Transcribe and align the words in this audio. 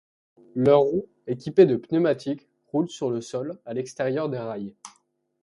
Leurs 0.55 0.79
roues 0.81 1.07
équipées 1.27 1.67
de 1.67 1.75
pneumatiques 1.75 2.47
roulent 2.71 2.89
sur 2.89 3.11
le 3.11 3.21
sol, 3.21 3.59
à 3.67 3.75
l'extérieur 3.75 4.29
des 4.29 4.39
rails. 4.39 4.73